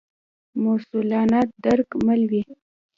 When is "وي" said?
2.31-2.43